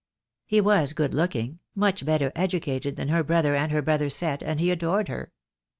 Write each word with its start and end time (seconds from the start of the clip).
He 0.47 0.61
was 0.61 0.93
good 0.93 1.13
looking, 1.13 1.59
much 1.75 2.03
better 2.03 2.31
educated 2.35 2.95
than 2.95 3.09
her 3.09 3.23
brother 3.23 3.53
and 3.55 3.71
her 3.71 3.83
brother's 3.83 4.15
set, 4.15 4.41
and 4.41 4.59
he 4.59 4.71
adored 4.71 5.09
her. 5.09 5.31